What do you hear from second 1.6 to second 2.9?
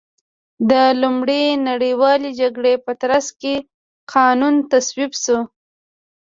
نړیوالې جګړې